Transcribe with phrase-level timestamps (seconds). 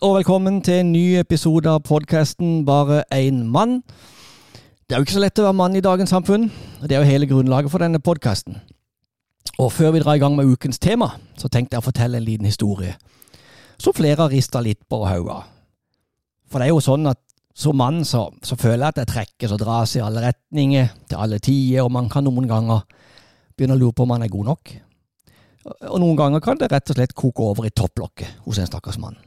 [0.00, 3.82] Og velkommen til en ny episode av podkasten Bare én mann.
[4.88, 6.46] Det er jo ikke så lett å være mann i dagens samfunn,
[6.80, 8.56] og det er jo hele grunnlaget for denne podkasten.
[9.60, 12.24] Og før vi drar i gang med ukens tema, så tenkte jeg å fortelle en
[12.24, 12.96] liten historie
[13.76, 15.44] Så flere har rista litt på hodet.
[16.48, 17.20] For det er jo sånn at
[17.52, 21.20] som mann så, så føler jeg at jeg trekkes og dras i alle retninger, til
[21.20, 22.86] alle tider, og man kan noen ganger
[23.52, 24.78] begynne å lure på om man er god nok.
[25.92, 28.96] Og noen ganger kan det rett og slett koke over i topplokket hos en stakkars
[28.96, 29.20] mann.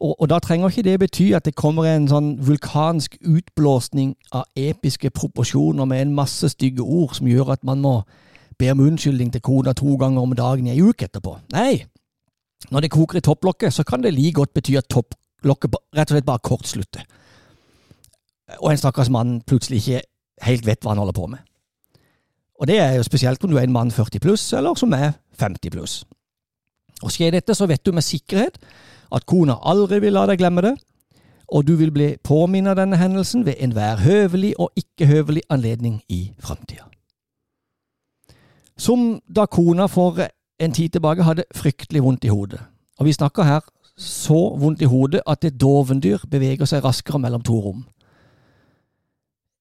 [0.00, 4.46] Og, og, da trenger ikke det bety at det kommer en sånn vulkansk utblåsning av
[4.56, 7.94] episke proporsjoner med en masse stygge ord som gjør at man må
[8.60, 11.36] be om unnskyldning til kona to ganger om dagen i ei uke etterpå.
[11.52, 11.84] Nei,
[12.70, 16.16] når det koker i topplokket, så kan det like godt bety at topplokket rett og
[16.16, 17.04] slett bare kortslutter.
[18.60, 20.02] Og en stakkars mann plutselig ikke
[20.44, 21.44] helt vet hva han holder på med.
[22.60, 25.12] Og det er jo spesielt om du er en mann 40 pluss, eller som er
[25.40, 26.04] 50 pluss.
[27.02, 28.58] Og skjer dette, så vet du med sikkerhet
[29.12, 30.74] at kona aldri vil la deg glemme det,
[31.50, 36.32] og du vil bli påminnet denne hendelsen ved enhver høvelig og ikke høvelig anledning i
[36.38, 36.86] framtida.
[38.78, 40.22] Som da kona for
[40.60, 42.60] en tid tilbake hadde fryktelig vondt i hodet.
[42.98, 43.60] Og vi snakker her
[43.96, 47.84] så vondt i hodet at et dovendyr beveger seg raskere mellom to rom.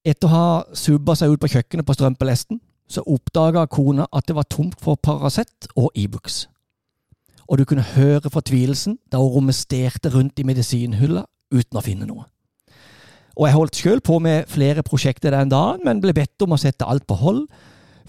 [0.05, 4.36] Etter å ha subba seg ut på kjøkkenet på strømpelesten, så oppdaga kona at det
[4.38, 6.45] var tomt for Paracet og Ibux.
[6.45, 6.58] E
[7.49, 12.27] og du kunne høre fortvilelsen da hun romesterte rundt i medisinhylla uten å finne noe.
[13.39, 16.59] Og jeg holdt sjøl på med flere prosjekter den dagen, men ble bedt om å
[16.59, 17.45] sette alt på hold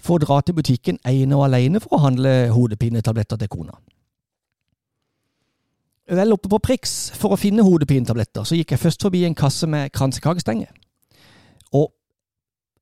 [0.01, 3.77] for å dra til butikken ene og alene for å handle hodepinetabletter til kona.
[6.11, 9.69] Vel oppe på Prix for å finne hodepinetabletter, så gikk jeg først forbi en kasse
[9.69, 10.73] med kransekakestenger.
[11.77, 11.87] Og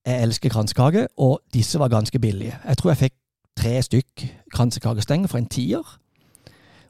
[0.08, 2.58] jeg elsker kransekake, og disse var ganske billige.
[2.66, 3.18] Jeg tror jeg fikk
[3.60, 4.26] tre stykk
[4.56, 5.84] kransekakestenger for en tier.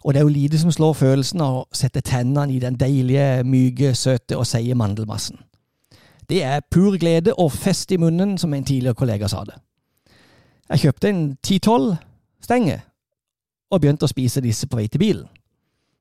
[0.03, 3.43] Og det er jo lite som slår følelsen av å sette tennene i den deilige,
[3.43, 5.37] myke, søte og seige mandelmassen.
[6.29, 9.57] Det er pur glede og fest i munnen, som en tidligere kollega sa det.
[10.69, 11.95] Jeg kjøpte en ti-tolv
[12.43, 12.85] stenger,
[13.69, 15.25] og begynte å spise disse på vei til bilen.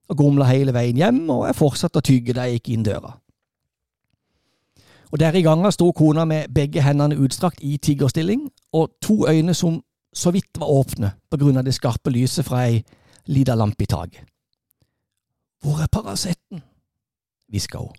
[0.09, 3.17] Og gomla hele veien hjem, og jeg fortsatte å tygge da jeg gikk inn døra.
[5.11, 9.55] Og Der i gangen sto kona med begge hendene utstrakt i tiggerstilling, og to øyne
[9.55, 9.83] som
[10.13, 12.83] så vidt var åpne på grunn av det skarpe lyset fra ei
[13.29, 14.25] lita lampe i taket.
[15.63, 16.63] Hvor er Paraceten?
[17.49, 17.95] hviska hun.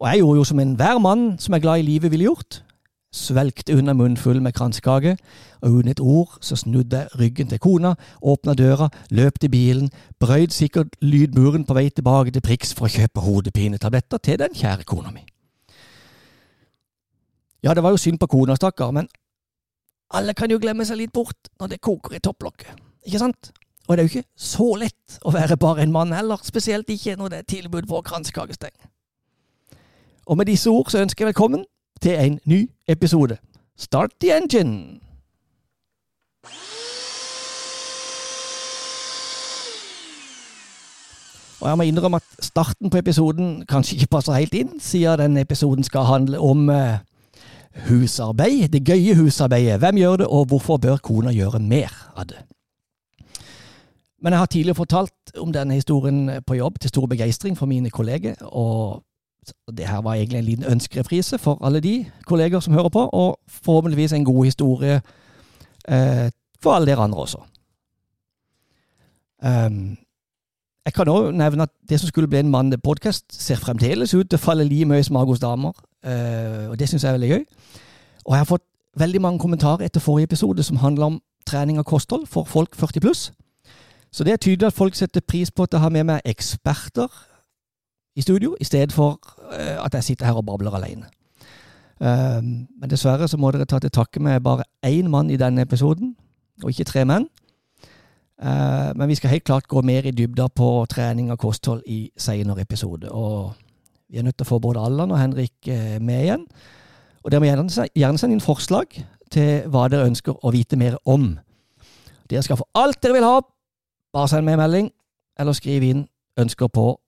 [0.00, 2.62] Og jeg gjorde jo som enhver mann som er glad i livet ville gjort.
[3.12, 5.16] Svelgte unna munnfull med kransekake,
[5.60, 9.90] og uten et ord så snudde jeg ryggen til kona, åpna døra, løp til bilen,
[10.20, 14.86] brøyd sikkert lydmuren på vei tilbake til Prix for å kjøpe hodepinetabletter til den kjære
[14.86, 15.26] kona mi.
[17.62, 19.10] Ja, det var jo synd på kona, stakkar, men
[20.14, 23.50] alle kan jo glemme seg litt bort når det koker i topplokket, ikke sant?
[23.88, 27.16] Og det er jo ikke så lett å være bare en mann heller, spesielt ikke
[27.18, 28.74] når det er tilbud på kransekakesteng.
[30.26, 31.64] Og med disse ord så ønsker jeg velkommen
[32.02, 33.36] til en ny episode.
[33.76, 35.00] Start the engine!
[41.60, 45.40] Og jeg må innrømme at starten på episoden kanskje ikke passer helt inn, siden denne
[45.44, 47.02] episoden skal handle om uh,
[47.88, 48.68] husarbeid.
[48.72, 49.78] Det gøye husarbeidet.
[49.78, 52.40] Hvem gjør det, og hvorfor bør kona gjøre mer av det?
[54.20, 57.90] Men jeg har tidligere fortalt om denne historien på jobb til stor begeistring for mine
[57.90, 59.02] kolleger, og
[59.76, 63.38] det her var egentlig en liten ønskereprise for alle de kolleger som hører på, og
[63.48, 65.00] forhåpentligvis en god historie
[65.88, 66.30] eh,
[66.62, 67.38] for alle dere andre også.
[69.42, 69.96] Um,
[70.84, 74.36] jeg kan òg nevne at det som skulle bli en mannepodkast, ser fremdeles ut til
[74.36, 75.72] å falle mye smak hos damer,
[76.04, 77.44] uh, og det syns jeg er veldig gøy.
[78.24, 78.66] Og jeg har fått
[79.00, 83.00] veldig mange kommentarer etter forrige episode som handler om trening og kosthold for folk 40
[83.00, 83.32] pluss.
[84.12, 87.08] Så det er tydelig at folk setter pris på at jeg har med meg eksperter
[88.16, 89.20] i studio, i stedet for
[89.52, 91.06] uh, at jeg sitter her og babler alene.
[92.00, 95.62] Uh, men dessverre så må dere ta til takke med bare én mann i denne
[95.62, 96.16] episoden,
[96.62, 97.28] og ikke tre menn.
[98.40, 102.10] Uh, men vi skal helt klart gå mer i dybda på trening og kosthold i
[102.16, 103.12] senere episode.
[103.12, 103.52] Og
[104.08, 105.70] vi er nødt til å få både Allan og Henrik
[106.00, 106.46] med igjen.
[107.22, 108.96] Og dere må gjerne sende inn forslag
[109.30, 111.36] til hva dere ønsker å vite mer om.
[112.30, 113.36] Dere skal få alt dere vil ha
[114.12, 114.90] bare send meg en melding,
[115.38, 116.06] eller skriv inn
[116.38, 117.00] ønsker på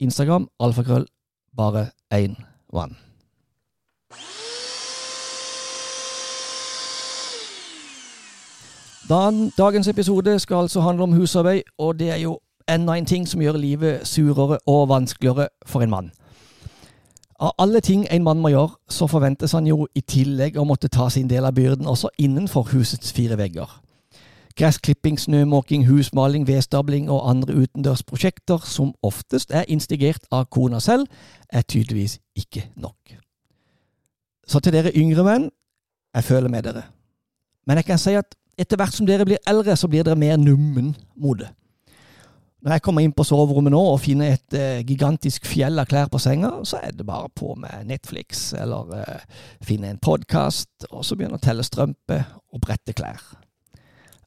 [0.00, 1.06] Instagram, alfakrøll,
[1.56, 2.36] bare én
[2.72, 2.96] vann.
[9.58, 13.40] Dagens episode skal altså handle om husarbeid, og det er jo enda en ting som
[13.40, 16.12] gjør livet surere og vanskeligere for en mann.
[17.40, 20.88] Av alle ting en mann må gjøre, så forventes han jo i tillegg å måtte
[20.88, 23.83] ta sin del av byrden også innenfor husets fire vegger.
[24.54, 31.08] Gressklipping, snømåking, husmaling, vedstabling og andre utendørsprosjekter, som oftest er instigert av kona selv,
[31.50, 33.16] er tydeligvis ikke nok.
[34.46, 35.50] Så til dere yngre menn,
[36.14, 36.84] jeg føler med dere.
[37.66, 40.36] Men jeg kan si at etter hvert som dere blir eldre, så blir dere mer
[40.38, 41.50] nummen mot det.
[42.64, 46.08] Når jeg kommer inn på soverommet nå og finner et eh, gigantisk fjell av klær
[46.08, 49.26] på senga, så er det bare på med Netflix eller eh,
[49.60, 52.24] finne en podkast, og så begynne å telle strømper
[52.54, 53.20] og brette klær.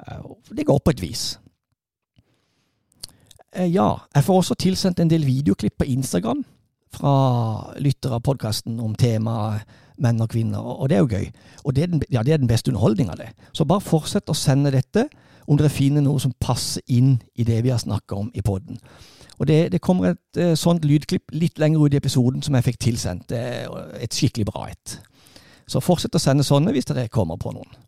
[0.01, 1.39] Uh, det går på et vis.
[3.57, 6.43] ja, jeg får også tilsendt en del videoklipp på Instagram
[6.93, 7.13] fra
[7.81, 9.65] lyttere av podkasten om temaet
[9.97, 11.29] menn og kvinner, og det er jo gøy.
[11.63, 13.31] Og det er den, ja, det er den beste underholdninga, det.
[13.53, 15.07] Så bare fortsett å sende dette
[15.47, 18.77] om dere finner noe som passer inn i det vi har snakka om i poden.
[19.37, 22.65] Og det, det, kommer et uh, sånt lydklipp litt lenger ut i episoden som jeg
[22.71, 23.31] fikk tilsendt.
[23.31, 24.99] et skikkelig bra et.
[25.67, 27.86] Så fortsett å sende sånne hvis dere kommer på noen.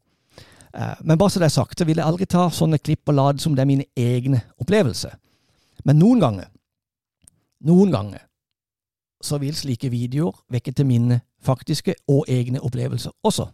[0.75, 3.17] Uh, men bare så det er sagt, så vil jeg aldri ta sånne klipp og
[3.17, 5.15] lade som det er mine egne opplevelser.
[5.85, 6.49] Men noen ganger,
[7.65, 8.25] noen ganger,
[9.21, 13.49] så vil slike videoer vekke til mine faktiske og egne opplevelser også.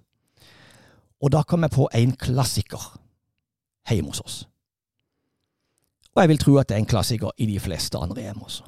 [1.21, 2.83] Og da kom jeg på en klassiker
[3.89, 4.37] hjemme hos oss.
[6.15, 8.63] Og jeg vil tro at det er en klassiker i de fleste andre hjem også.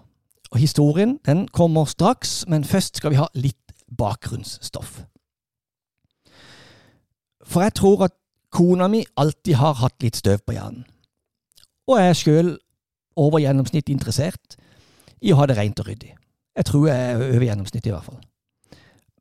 [0.51, 5.03] Og historien den kommer straks, men først skal vi ha litt bakgrunnsstoff.
[7.47, 8.16] For jeg tror at
[8.53, 10.85] kona mi alltid har hatt litt støv på hjernen.
[11.87, 12.49] Og jeg er sjøl
[13.17, 14.57] over gjennomsnitt interessert
[15.23, 16.13] i å ha det rent og ryddig.
[16.57, 18.19] Jeg tror jeg er over gjennomsnittet, i hvert fall.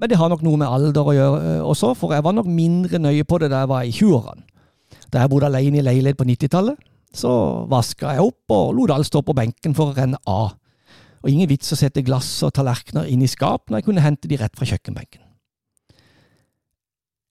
[0.00, 2.48] Men det har nok noe med alder å gjøre eh, også, for jeg var nok
[2.52, 4.44] mindre nøye på det da jeg var i 20-årene.
[5.12, 6.80] Da jeg bodde alene i leilighet på 90-tallet,
[7.16, 7.32] så
[7.70, 10.56] vaska jeg opp og lot alt stå på benken for å renne av.
[11.24, 14.28] Og ingen vits å sette glass og tallerkener inn i skap når jeg kunne hente
[14.28, 15.22] de rett fra kjøkkenbenken.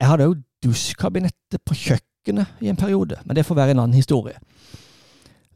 [0.02, 3.98] Jeg hadde òg dusjkabinettet på kjøkkenet i en periode, men det får være en annen
[3.98, 4.38] historie.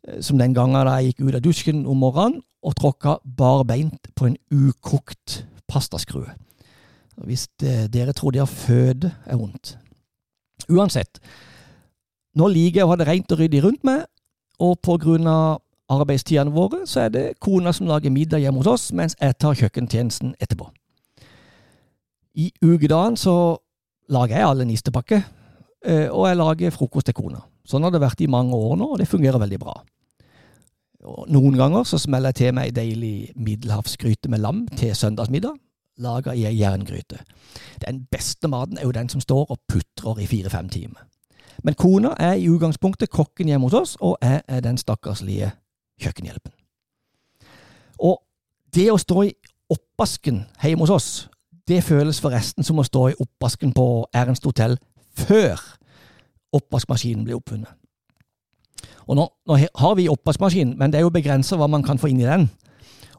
[0.08, 4.12] Eh, som den gangen da jeg gikk ut av dusjen om morgenen og tråkka barbeint
[4.16, 6.32] på en ukokt pastaskrue.
[7.24, 9.76] Hvis det, dere tror det å føde er vondt.
[10.70, 11.20] Uansett,
[12.36, 14.06] nå liker jeg å ha det rent og ryddig rundt meg,
[14.60, 18.70] og på grunn av arbeidstidene våre, så er det kona som lager middag hjemme hos
[18.70, 20.70] oss, mens jeg tar kjøkkentjenesten etterpå.
[22.40, 23.58] I ukedagen så
[24.10, 25.22] lager jeg alle nistepakker,
[25.86, 27.42] eh, og jeg lager frokost til kona.
[27.70, 29.76] Sånn har det vært i mange år nå, og det fungerer veldig bra.
[31.10, 35.56] Og noen ganger så smeller jeg til meg ei deilig middelhavsgryte med lam til søndagsmiddag,
[36.04, 37.22] laga i ei jerngryte.
[37.84, 41.06] Den beste maten er jo den som står og putrer i fire-fem timer.
[41.64, 45.52] Men kona er i utgangspunktet kokken hjemme hos oss, og jeg er den stakkarslige
[46.00, 46.54] kjøkkenhjelpen.
[48.00, 48.22] Og
[48.76, 49.34] det å stå i
[49.70, 51.10] oppvasken hjemme hos oss,
[51.70, 53.86] det føles forresten som å stå i oppvasken på
[54.18, 54.78] Ernst hotell
[55.20, 55.62] før
[56.56, 57.72] oppvaskmaskinen ble oppfunnet.
[59.10, 62.12] Og nå, nå har vi oppvaskmaskin, men det er jo begrensa hva man kan få
[62.12, 62.46] inn i den.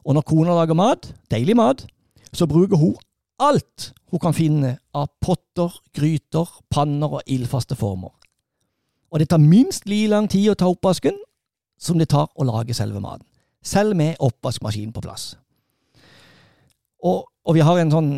[0.07, 1.83] Og når kona lager mat, deilig mat,
[2.31, 2.95] så bruker hun
[3.41, 8.11] alt hun kan finne av potter, gryter, panner og ildfaste former
[9.11, 11.17] og det tar minst like lang tid å ta oppvasken
[11.81, 13.25] som det tar å lage selve maten.
[13.61, 15.35] Selv med oppvaskmaskin på plass.
[17.03, 18.11] Og, og, vi har en sånn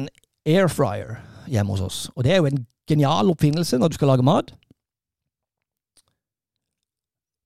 [0.45, 4.11] air fryer hjemme hos oss, og det er jo en genial oppfinnelse når du skal
[4.13, 4.53] lage mat.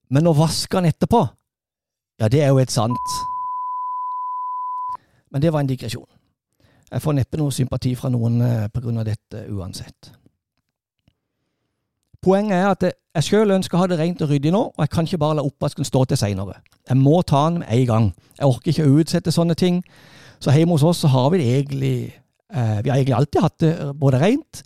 [0.09, 1.25] Men å vaske den etterpå,
[2.17, 3.17] ja, det er jo et sant
[5.29, 6.07] Men det var en digresjon.
[6.87, 10.13] Jeg får neppe noe sympati fra noen eh, på grunn av dette uansett.
[12.23, 14.93] Poenget er at jeg sjøl ønsker å ha det rent og ryddig nå, og jeg
[14.93, 16.61] kan ikke bare la oppvasken stå til seinere.
[16.87, 18.07] Jeg må ta den med en gang.
[18.39, 19.81] Jeg orker ikke å utsette sånne ting.
[20.39, 21.93] Så hjemme hos oss så har vi det egentlig
[22.47, 24.61] Vi har egentlig alltid hatt det både rent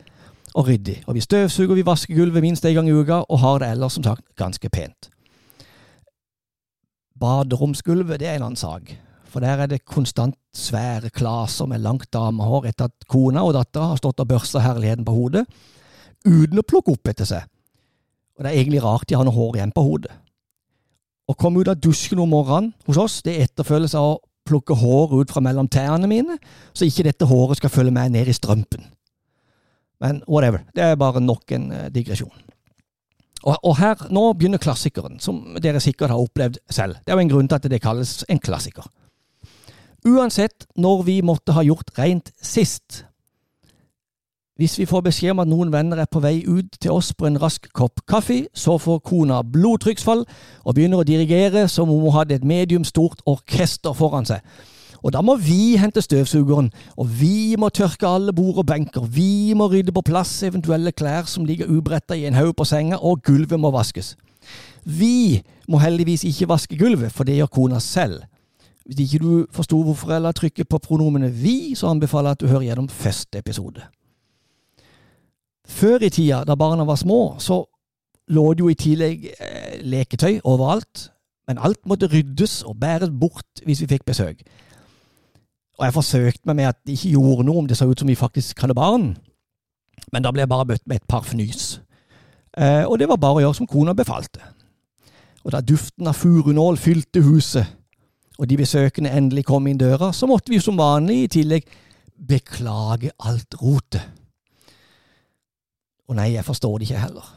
[0.54, 1.00] og ryddig.
[1.08, 3.98] Og vi støvsuger, vi vasker gulvet minst en gang i uka, og har det ellers
[3.98, 5.10] som sagt ganske pent.
[7.22, 8.94] Baderomsgulvet det er en annen sak.
[9.32, 13.94] For der er det konstant svære klaser med langt damehår etter at kona og dattera
[13.94, 15.46] har stått og børsta herligheten på hodet
[16.26, 17.46] uten å plukke opp etter seg.
[18.36, 20.12] Og det er egentlig rart de har noe hår igjen på hodet.
[21.32, 24.20] Å komme ut av dusjen om morgenen hos oss, det etterfølges av
[24.52, 26.38] plukke hår ut fra mellom tærne mine,
[26.76, 28.86] så ikke dette håret skal følge meg ned i strømpen.
[30.02, 32.34] Men whatever, det er bare nok en uh, digresjon.
[33.42, 37.00] Og, og, her, nå begynner klassikeren, som dere sikkert har opplevd selv.
[37.02, 38.86] Det er jo en grunn til at det kalles en klassiker.
[40.06, 43.04] Uansett når vi måtte ha gjort rent sist,
[44.62, 47.26] hvis vi får beskjed om at noen venner er på vei ut til oss på
[47.26, 52.14] en rask kopp kaffe, så får kona blodtrykksfall og begynner å dirigere som om hun
[52.14, 54.46] hadde et medium stort orkester foran seg.
[55.02, 59.56] Og da må vi hente støvsugeren, og vi må tørke alle bord og benker, vi
[59.58, 63.24] må rydde på plass eventuelle klær som ligger ubretta i en haug på senga, og
[63.26, 64.14] gulvet må vaskes.
[64.86, 68.28] Vi må heldigvis ikke vaske gulvet, for det gjør kona selv.
[68.86, 72.46] Hvis ikke du forsto hvorfor jeg la trykket på pronomenet vi, så anbefaler jeg at
[72.46, 73.90] du hører gjennom første episode.
[75.72, 77.64] Før i tida, da barna var små, så
[78.32, 81.08] lå det jo i tillegg eh, leketøy overalt,
[81.48, 84.44] men alt måtte ryddes og bæres bort hvis vi fikk besøk.
[85.80, 88.10] Og jeg forsøkte meg med at de ikke gjorde noe om det så ut som
[88.12, 89.14] vi faktisk hadde barn,
[90.12, 91.80] men da ble jeg bare møtt med et par fnys.
[92.58, 94.44] Eh, og det var bare å gjøre som kona befalte.
[95.42, 97.78] Og da duften av furunål fylte huset,
[98.38, 101.68] og de besøkende endelig kom inn døra, så måtte vi som vanlig i tillegg
[102.28, 104.21] beklage alt rotet.
[106.12, 107.28] Og nei, jeg forstår det ikke heller.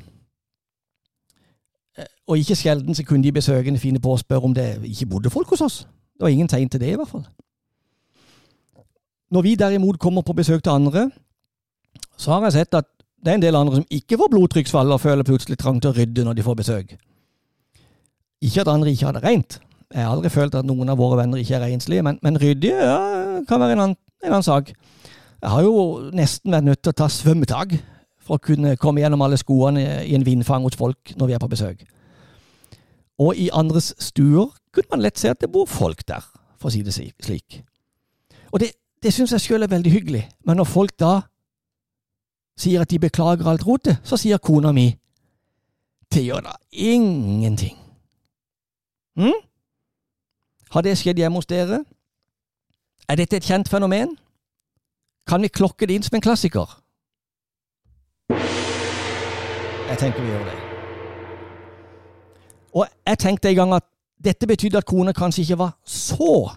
[1.99, 5.07] Eh, og ikke sjelden så kunne de besøkende finne på å spørre om det ikke
[5.12, 5.76] bodde folk hos oss.
[6.14, 7.23] Det var ingen tegn til det, i hvert fall.
[9.31, 11.07] Når vi derimot kommer på besøk til andre,
[12.19, 12.90] så har jeg sett at
[13.25, 15.97] det er en del andre som ikke får blodtrykksfall og føler plutselig trang til å
[15.97, 16.93] rydde når de får besøk.
[18.43, 19.61] Ikke at andre ikke har det rent.
[19.95, 22.75] Jeg har aldri følt at noen av våre venner ikke er renslige, men, men ryddige
[22.90, 22.99] ja,
[23.49, 24.75] kan være en annen, en annen, sak.
[25.40, 27.76] Jeg har jo nesten vært nødt til å ta svømmetak
[28.25, 31.43] for å kunne komme gjennom alle skoene i en vindfang hos folk når vi er
[31.43, 31.85] på besøk.
[33.21, 36.25] Og i andres stuer kunne man lett se at det bor folk der,
[36.59, 37.61] for å si det slik.
[38.50, 41.21] Og det, det syns jeg sjøl er veldig hyggelig, men når folk da
[42.59, 44.93] sier at de beklager alt rotet, så sier kona mi
[46.14, 47.75] det gjør da ingenting.
[49.19, 49.40] Hm?
[50.71, 51.81] Har det skjedd hjemme hos dere?
[53.09, 54.14] Er dette et kjent fenomen?
[55.26, 56.71] Kan vi klokke det inn som en klassiker?
[59.88, 60.55] Jeg tenker vi gjør det.
[62.75, 63.85] Og jeg tenkte en gang at
[64.25, 66.50] dette betydde at kona kanskje ikke var så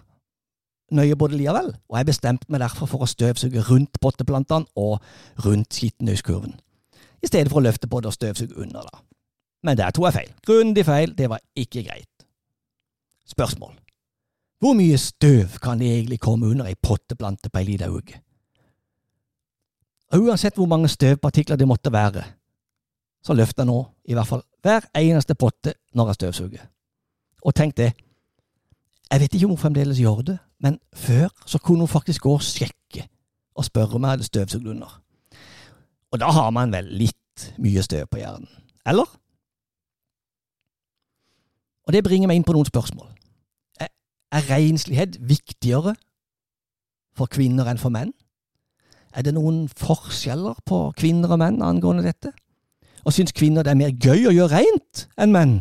[0.90, 5.02] nøye både likevel, og jeg bestemte meg derfor for å støvsuge rundt potteplantene og
[5.44, 6.54] rundt skittenhuskurven,
[7.22, 8.88] i stedet for å løfte på det og støvsuge under.
[8.88, 9.02] da.
[9.62, 10.32] Men der tok jeg feil.
[10.46, 11.12] Grundig feil.
[11.18, 12.26] Det var ikke greit.
[13.26, 13.74] Spørsmål.
[14.58, 18.22] Hvor mye støv kan det egentlig komme under ei potteplante på ei lita uke?
[20.14, 22.22] Uansett hvor mange støvpartikler det måtte være,
[23.24, 26.64] så løfter jeg nå i hvert fall hver eneste potte når jeg støvsuger.
[27.42, 27.92] Og tenk det,
[29.08, 32.32] jeg vet ikke om hun fremdeles gjør det, men før så kunne hun faktisk gå
[32.34, 33.06] og sjekke
[33.54, 35.00] og spørre om jeg hadde støvsugd under.
[36.12, 38.48] Og da har man vel litt mye støv på hjernen,
[38.86, 39.08] eller?
[41.86, 43.08] Og det bringer meg inn på noen spørsmål.
[43.80, 43.88] Er,
[44.32, 45.94] er renslighet viktigere
[47.16, 48.12] for kvinner enn for menn?
[49.16, 52.34] Er det noen forskjeller på kvinner og menn angående dette?
[53.08, 55.52] Og syns kvinner det er mer gøy å gjøre rent enn menn?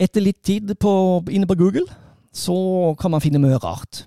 [0.00, 0.92] Etter litt tid på,
[1.28, 1.84] inne på Google
[2.36, 2.56] så
[3.00, 4.06] kan man finne mye rart.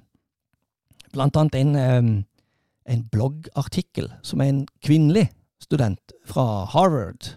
[1.14, 1.76] Blant annet en,
[2.90, 5.28] en bloggartikkel som en kvinnelig
[5.62, 7.32] student fra Harvard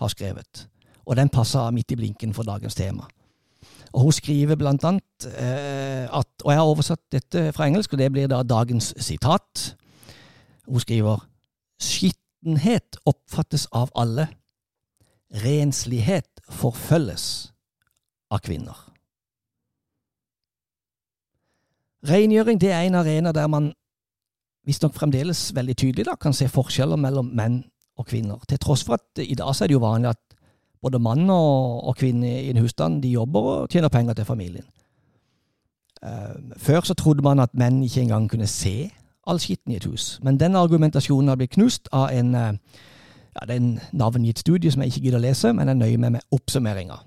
[0.00, 0.66] har skrevet,
[1.04, 3.08] og den passer midt i blinken for dagens tema.
[3.92, 8.00] Og Hun skriver blant annet eh, at, og jeg har oversatt dette fra engelsk, og
[8.00, 9.74] det blir da dagens sitat.
[10.68, 11.24] Hun skriver
[12.40, 14.28] skittenhet oppfattes av alle,
[15.30, 17.52] renslighet forfølges
[18.30, 18.76] av kvinner.
[22.02, 23.72] Rengjøring er en arena der man
[24.66, 27.64] visstnok fremdeles veldig tydelig da, kan se forskjeller mellom menn
[27.96, 28.40] og kvinner.
[28.48, 30.36] Til tross for at i dag er det jo vanlig at
[30.80, 34.64] både mann og, og kvinne i en husstand de jobber og tjener penger til familien.
[36.00, 38.90] Uh, før så trodde man at menn ikke engang kunne se
[39.30, 42.52] all skitten i et hus, men den argumentasjonen har blitt knust av en, uh,
[43.36, 46.02] ja, det er en navngitt studie som jeg ikke gidder å lese, men jeg nøyer
[46.02, 46.98] meg med oppsummeringa.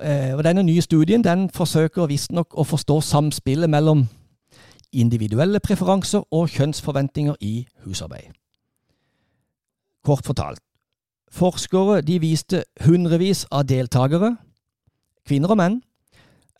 [0.00, 4.08] Eh, og Denne nye studien den forsøker visstnok å forstå samspillet mellom
[4.92, 8.34] individuelle preferanser og kjønnsforventninger i husarbeid.
[10.04, 10.60] Kort fortalt,
[11.30, 14.36] forskere de viste hundrevis av deltakere,
[15.26, 15.82] kvinner og menn,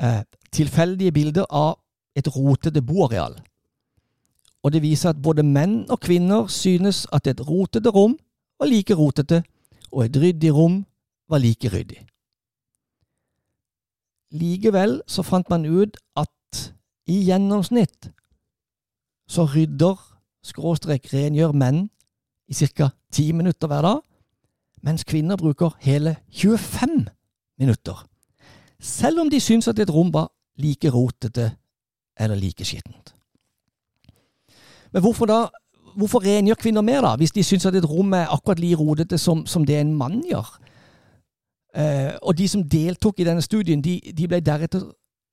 [0.00, 0.22] eh,
[0.52, 1.78] tilfeldige bilder av
[2.16, 3.36] et rotete boareal.
[4.64, 8.16] Og det viser at både menn og kvinner synes at et rotete rom
[8.58, 9.42] var like rotete,
[9.92, 10.84] og et ryddig rom
[11.28, 12.00] var like ryddig.
[14.34, 16.30] Likevel så fant man ut at
[17.06, 18.10] i gjennomsnitt
[19.28, 20.00] så rydder,
[20.44, 21.86] skråstrek rengjør menn
[22.48, 22.90] i ca.
[23.12, 24.00] ti minutter hver dag,
[24.82, 27.06] mens kvinner bruker hele 25
[27.58, 28.06] minutter.
[28.80, 30.28] Selv om de syns at et rom var
[30.60, 31.54] like rotete
[32.16, 33.13] eller like skittent.
[34.94, 35.42] Men hvorfor da
[35.96, 39.18] hvorfor rengjør kvinner mer, da, hvis de syns at et rom er akkurat like rodete
[39.18, 40.48] som, som det en mann gjør?
[41.74, 44.84] Eh, og de som deltok i denne studien, de, de ble deretter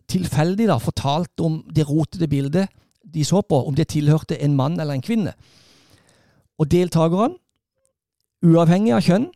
[0.09, 2.69] tilfeldig da, fortalt om det rotete bildet
[3.01, 5.33] de så på, om det tilhørte en mann eller en kvinne.
[6.59, 7.37] Og deltakerne
[8.45, 9.29] uavhengig av kjønn,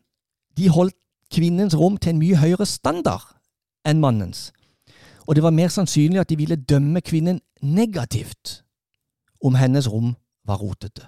[0.57, 0.97] de holdt
[1.33, 3.33] kvinnens rom til en mye høyere standard
[3.85, 4.51] enn mannens,
[5.25, 8.64] og det var mer sannsynlig at de ville dømme kvinnen negativt
[9.45, 11.05] om hennes rom var rotete.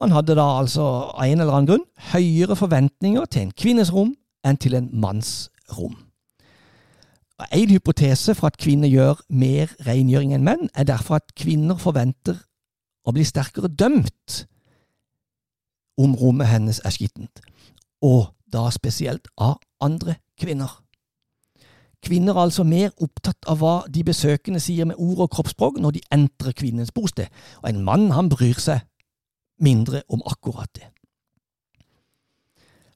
[0.00, 4.12] Man hadde da altså av en eller annen grunn høyere forventninger til en kvinnes rom
[4.46, 5.96] enn til en manns rom.
[7.54, 12.38] En hypotese for at kvinner gjør mer rengjøring enn menn, er derfor at kvinner forventer
[13.06, 14.42] å bli sterkere dømt
[15.98, 17.42] om rommet hennes er skittent,
[18.02, 20.70] og da spesielt av andre kvinner.
[22.02, 25.96] Kvinner er altså mer opptatt av hva de besøkende sier med ord og kroppsspråk når
[25.96, 27.26] de entrer kvinnens bosted,
[27.62, 28.84] og en mann han bryr seg
[29.58, 30.86] mindre om akkurat det.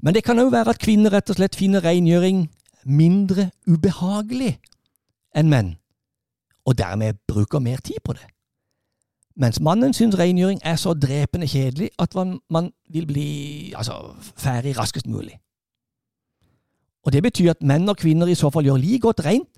[0.02, 2.46] Men det kan òg være at kvinner rett og slett finner rengjøring
[2.84, 4.56] mindre ubehagelig
[5.38, 5.74] enn menn,
[6.66, 8.26] og dermed bruker mer tid på det.
[9.34, 13.28] Mens mannen syns rengjøring er så drepende kjedelig at man, vil bli
[13.76, 15.38] altså, ferdig raskest mulig.
[17.02, 19.48] Og Det betyr at menn og kvinner i så fall gjør like godt rent,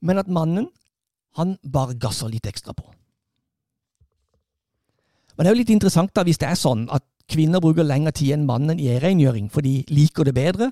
[0.00, 0.68] men at mannen
[1.36, 2.86] han bare gasser litt ekstra på.
[5.36, 8.10] Men det er jo litt interessant da, hvis det er sånn at kvinner bruker lengre
[8.16, 10.70] tid enn mannen i rengjøring, for de liker det bedre,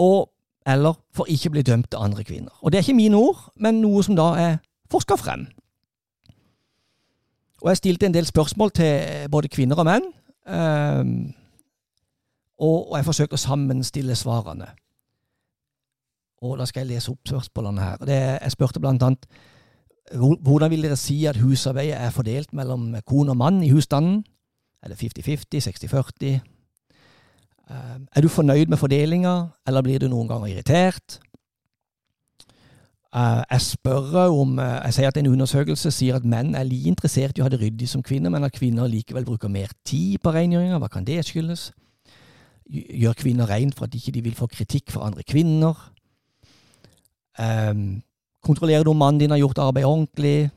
[0.00, 0.30] og
[0.68, 2.52] eller for ikke å bli dømt av andre kvinner.
[2.60, 4.58] Og Det er ikke mine ord, men noe som da er
[4.92, 5.48] forska frem.
[7.60, 10.06] Og Jeg stilte en del spørsmål til både kvinner og menn,
[10.46, 11.34] um,
[12.60, 14.68] og jeg forsøkte å sammenstille svarene.
[16.40, 17.96] Og Da skal jeg lese opp spørsmålene her.
[18.04, 19.26] Det, jeg spurte blant annet
[20.10, 24.24] hvordan vil dere si at husarbeidet er fordelt mellom kone og mann i husstanden?
[24.82, 26.40] Er det 50-50, 60-40?
[27.70, 29.34] Eh, er du fornøyd med fordelinga,
[29.66, 31.20] eller blir du noen ganger irritert?
[33.14, 36.88] Eh, jeg spør om eh, Jeg sier at en undersøkelse sier at menn er like
[36.88, 40.18] interessert i å ha det ryddig som kvinner, men at kvinner likevel bruker mer tid
[40.22, 40.78] på rengjøringa.
[40.78, 41.70] Hva kan det skyldes?
[42.70, 45.74] Gjør kvinner rent for at de ikke vil få kritikk fra andre kvinner?
[47.38, 48.02] Um,
[48.40, 50.50] Kontrollerer du om mannen din har gjort arbeidet ordentlig?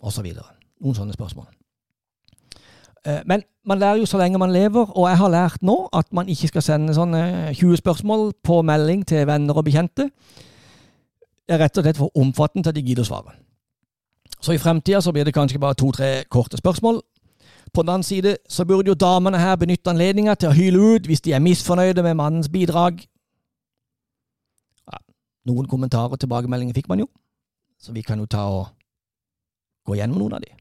[0.00, 0.46] Og så videre.
[0.80, 1.48] Noen sånne spørsmål.
[3.02, 6.08] Uh, men man lærer jo så lenge man lever, og jeg har lært nå at
[6.14, 10.08] man ikke skal sende sånne 20 spørsmål på melding til venner og bekjente.
[11.42, 13.34] Det er rett og slett for omfattende til at de gidder å svare.
[14.42, 17.02] Så i fremtida blir det kanskje bare to-tre korte spørsmål.
[17.72, 21.06] På den annen side så burde jo damene her benytte anledninga til å hyle ut
[21.08, 23.00] hvis de er misfornøyde med mannens bidrag,
[25.48, 27.08] noen kommentarer og tilbakemeldinger fikk man jo,
[27.80, 28.68] så vi kan jo ta og
[29.88, 30.52] gå gjennom noen av de.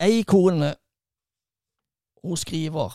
[0.00, 0.70] Ei kone
[2.22, 2.94] hun skriver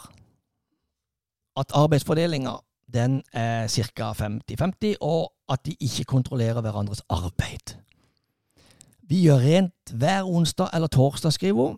[1.59, 2.55] at arbeidsfordelinga
[2.95, 4.13] den er ca.
[4.13, 7.75] 50-50, og at de ikke kontrollerer hverandres arbeid.
[9.07, 11.77] Vi gjør rent hver onsdag eller torsdag, skriver hun.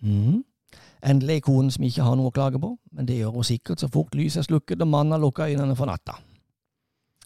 [0.00, 0.44] Mm.
[1.04, 3.80] Endelig ei kone som ikke har noe å klage på, men det gjør hun sikkert
[3.80, 6.16] så fort lyset er slukket og mannen har lukka øynene for natta.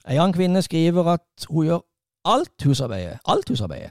[0.05, 1.85] Ei annen kvinne skriver at hun gjør
[2.31, 3.91] alt husarbeidet, alt husarbeidet,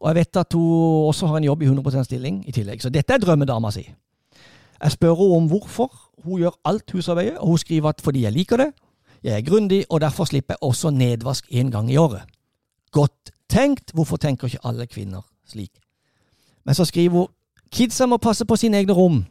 [0.00, 2.90] og jeg vet at hun også har en jobb i 100% stilling i tillegg, så
[2.90, 3.84] dette er drømmedama si.
[4.82, 5.92] Jeg spør henne om hvorfor
[6.24, 8.72] hun gjør alt husarbeidet, og hun skriver at fordi jeg liker det,
[9.22, 12.22] jeg er grundig, og derfor slipper jeg også nedvask én gang i året.
[12.90, 15.70] Godt tenkt, hvorfor tenker ikke alle kvinner slik?
[16.64, 17.26] Men så skriver hun
[17.72, 19.24] Kidsa må passe på sine egne rom.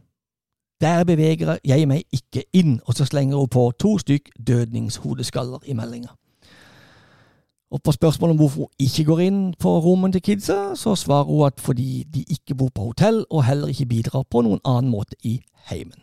[0.81, 5.73] Der beveger jeg meg ikke inn, og så slenger hun på to stykk dødningshodeskaller i
[5.73, 6.07] meldinga.
[7.71, 11.23] Og på spørsmålet om hvorfor hun ikke går inn på rommene til kidsa, så svarer
[11.23, 14.91] hun at fordi de ikke bor på hotell, og heller ikke bidrar på noen annen
[14.91, 15.37] måte i
[15.69, 16.01] heimen.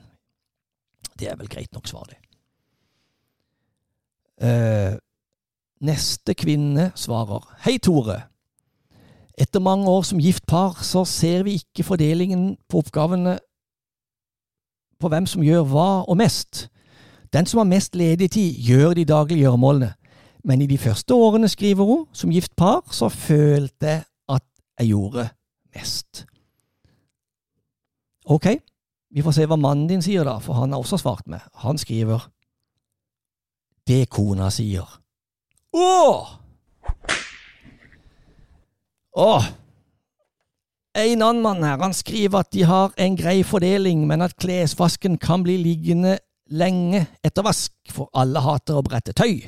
[1.18, 2.16] Det er vel greit nok svar, det.
[4.38, 4.94] Uh,
[5.82, 8.20] neste kvinne svarer Hei, Tore.
[9.38, 13.38] Etter mange år som gift par så ser vi ikke fordelingen på oppgavene
[14.98, 16.66] på hvem som gjør hva og mest.
[17.32, 19.92] Den som har mest ledig tid, gjør de daglige gjøremålene.
[20.44, 24.44] Men i de første årene, skriver hun, som gift par, så følte jeg at
[24.78, 25.28] jeg gjorde
[25.76, 26.24] mest.
[28.26, 28.46] Ok,
[29.14, 31.44] vi får se hva mannen din sier, da, for han har også svart meg.
[31.64, 32.26] Han skriver
[33.88, 34.86] det kona sier.
[35.72, 36.34] Åh!
[39.18, 39.48] Åh!
[40.98, 45.18] En annen mann her, han skriver at de har en grei fordeling, men at klesvasken
[45.22, 46.16] kan bli liggende
[46.50, 49.44] lenge etter vask, for alle hater å brette tøy.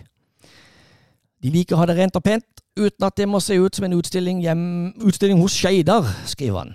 [1.40, 2.46] De liker å ha det rent og pent,
[2.78, 4.62] uten at det må se ut som en utstilling, hjem,
[5.08, 6.74] utstilling hos Skeidar, skriver han.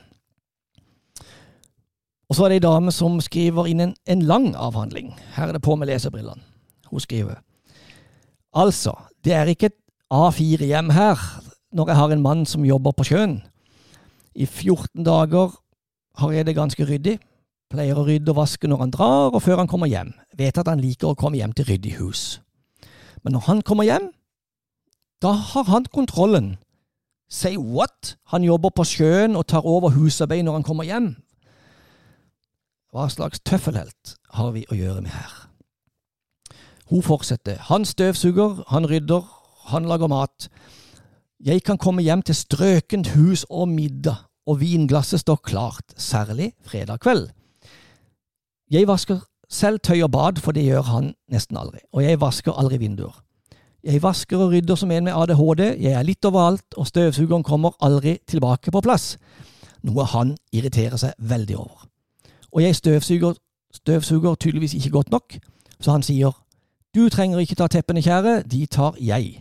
[2.25, 5.13] Og så er det ei dame som skriver inn en, en lang avhandling.
[5.37, 6.41] Her er det på med lesebrillene.
[6.89, 7.37] Hun skriver
[8.55, 9.79] Altså, det er ikke et
[10.13, 11.19] A4-hjem her.
[11.75, 13.43] når jeg har en mann som jobber på sjøen.
[14.35, 15.51] I 14 dager
[16.15, 17.17] har jeg det ganske ryddig.
[17.69, 20.13] Pleier å rydde og vaske når han drar, og før han kommer hjem.
[20.37, 22.39] Vet at han liker å komme hjem til ryddig hus.
[23.23, 24.07] Men når han kommer hjem,
[25.19, 26.55] da har han kontrollen.
[27.27, 28.15] Say what?
[28.31, 31.15] Han jobber på sjøen og tar over husarbeid når han kommer hjem.
[32.95, 35.33] Hva slags tøffelhelt har vi å gjøre med her?
[36.89, 37.57] Hun fortsetter.
[37.69, 39.21] Han støvsuger, han rydder,
[39.71, 40.49] han lager mat.
[41.45, 46.99] Jeg kan komme hjem til strøkent hus og middag, og vinglasset står klart, særlig fredag
[46.99, 47.29] kveld.
[48.71, 49.19] Jeg vasker
[49.49, 53.21] selv tøy og bad, for det gjør han nesten aldri, og jeg vasker aldri vinduer.
[53.85, 57.75] Jeg vasker og rydder som en med ADHD, jeg er litt overalt, og støvsugeren kommer
[57.81, 59.17] aldri tilbake på plass,
[59.85, 61.85] noe han irriterer seg veldig over.
[62.51, 63.37] Og jeg støvsuger,
[63.73, 65.37] støvsuger tydeligvis ikke godt nok,
[65.79, 66.33] så han sier
[66.95, 69.39] du trenger ikke ta teppene, kjære, de tar jeg.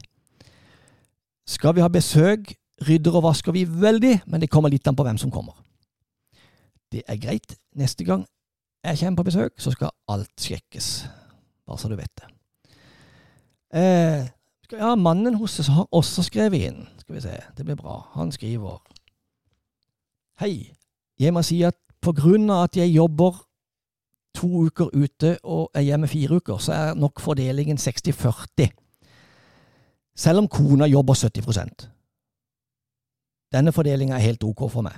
[1.46, 2.54] Skal vi ha besøk,
[2.88, 5.54] rydder og vasker vi veldig, men det kommer litt an på hvem som kommer.
[6.92, 7.56] Det er greit.
[7.74, 8.26] Neste gang
[8.84, 11.06] jeg kommer på besøk, så skal alt sjekkes.
[11.66, 12.30] Bare så du vet det.
[13.74, 14.26] Eh,
[14.72, 16.84] ja, mannen hos oss har også skrevet inn.
[17.00, 18.00] Skal vi se, det blir bra.
[18.14, 18.82] Han skriver
[20.40, 20.74] Hei.
[21.18, 23.36] Jeg må si at på grunn av at jeg jobber
[24.34, 28.68] to uker ute og er hjemme fire uker, så er nok fordelingen 60-40.
[30.16, 31.88] Selv om kona jobber 70%
[33.54, 34.94] Denne fordelinga er helt ok for meg.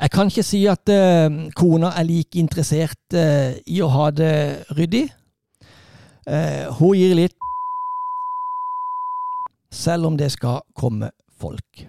[0.00, 4.34] Jeg kan ikke si at uh, kona er like interessert uh, i å ha det
[4.74, 5.04] ryddig.
[6.26, 7.36] Uh, hun gir litt
[9.72, 11.86] selv om det skal komme folk.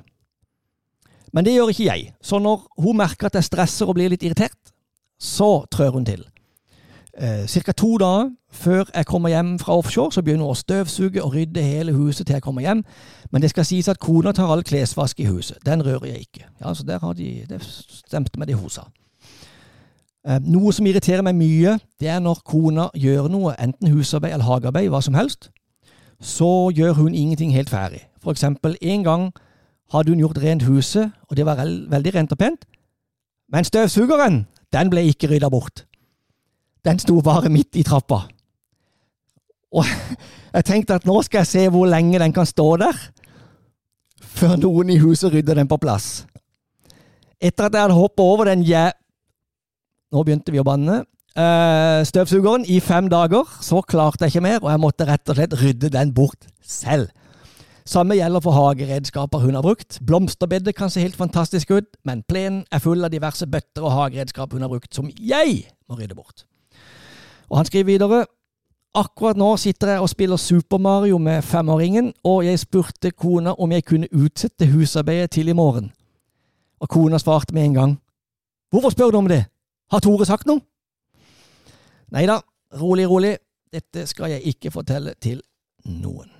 [1.33, 4.23] Men det gjør ikke jeg, så når hun merker at jeg stresser og blir litt
[4.23, 4.72] irritert,
[5.23, 6.25] så trør hun til.
[7.17, 7.71] Eh, Ca.
[7.71, 11.61] to dager før jeg kommer hjem fra offshore, så begynner hun å støvsuge og rydde
[11.61, 12.83] hele huset til jeg kommer hjem.
[13.31, 15.57] Men det skal sies at kona tar all klesvask i huset.
[15.65, 16.45] Den rører jeg ikke.
[16.61, 18.81] Ja, så der har de, Det stemte med det hun sa.
[20.27, 24.45] Eh, noe som irriterer meg mye, det er når kona gjør noe, enten husarbeid eller
[24.45, 25.49] hagearbeid, hva som helst,
[26.21, 28.01] så gjør hun ingenting helt ferdig.
[28.23, 29.31] For eksempel en gang
[29.91, 31.59] hadde hun gjort rent huset, og det var
[31.89, 32.65] veldig rent og pent,
[33.51, 35.85] men støvsugeren, den ble ikke rydda bort.
[36.83, 38.23] Den sto bare midt i trappa.
[39.73, 39.87] Og
[40.55, 42.99] jeg tenkte at nå skal jeg se hvor lenge den kan stå der,
[44.33, 46.25] før noen i huset rydder den på plass.
[47.43, 48.89] Etter at jeg hadde hoppa over den jæ...
[50.13, 51.01] Nå begynte vi å banne.
[51.33, 55.37] Uh, støvsugeren i fem dager, så klarte jeg ikke mer, og jeg måtte rett og
[55.39, 57.09] slett rydde den bort selv.
[57.85, 59.99] Samme gjelder for hageredskaper hun har brukt.
[60.07, 64.53] Blomsterbedet kan se helt fantastisk ut, men plenen er full av diverse bøtter og hageredskap
[64.53, 66.45] hun har brukt, som jeg må rydde bort.
[67.49, 68.25] Og han skriver videre
[68.93, 73.71] Akkurat nå sitter jeg og spiller Super Mario med femåringen, og jeg spurte kona om
[73.73, 75.89] jeg kunne utsette husarbeidet til i morgen.
[76.79, 77.95] Og kona svarte med en gang.
[78.69, 79.45] Hvorfor spør du om det?
[79.91, 80.61] Har Tore sagt noe?
[82.13, 82.37] Nei da,
[82.77, 83.33] rolig, rolig.
[83.73, 85.41] Dette skal jeg ikke fortelle til
[85.89, 86.32] noen.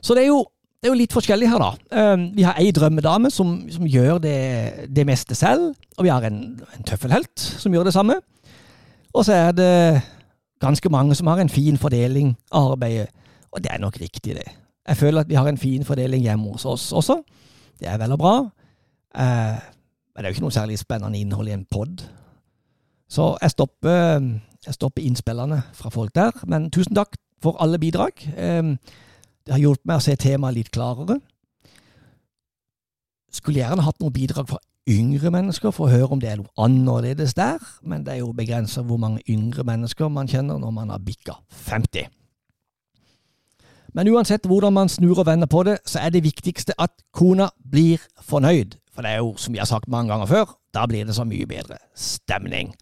[0.00, 0.44] Så det er jo,
[0.80, 1.70] det er jo litt forskjellig her, da.
[2.00, 4.38] Ehm, vi har ei drømmedame som, som gjør det,
[4.88, 6.40] det, meste selv, og vi har en,
[6.76, 8.16] en tøffelhelt som gjør det samme.
[9.12, 9.74] Og så er det
[10.62, 13.10] ganske mange som har en fin fordeling av arbeidet,
[13.50, 14.48] og det er nok riktig, det.
[14.88, 17.20] Jeg føler at vi har en fin fordeling hjemme hos oss også.
[17.80, 18.34] Det er vel og bra.
[19.14, 19.58] Eh,
[20.14, 22.02] men det er jo ikke noe særlig spennende innhold i en pod.
[23.10, 24.20] Så jeg stopper,
[24.66, 26.30] jeg stopper innspillene fra folk der.
[26.46, 28.24] Men tusen takk for alle bidrag.
[28.36, 28.76] Eh,
[29.46, 31.18] det har hjulpet meg å se temaet litt klarere.
[33.30, 36.50] Skulle gjerne hatt noen bidrag fra yngre mennesker for å høre om det er noe
[36.60, 40.90] annerledes der, men det er jo begrensa hvor mange yngre mennesker man kjenner når man
[40.94, 41.36] har bikka
[41.68, 42.10] 50.
[43.94, 47.48] Men uansett hvordan man snur og vender på det, så er det viktigste at kona
[47.58, 48.76] blir fornøyd.
[48.94, 51.26] For det er jo, som vi har sagt mange ganger før, da blir det så
[51.26, 52.74] mye bedre stemning.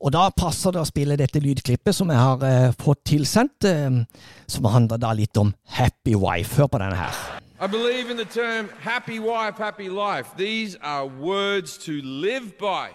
[0.00, 4.02] Og da passer det å spille dette lydklippet som jeg har eh, fått tilsendt, eh,
[4.46, 6.56] som handler da litt om Happy Wife.
[6.56, 7.42] Hør på denne her.
[7.58, 10.36] I believe in the term happy wife, happy life.
[10.36, 12.90] These are words to live by.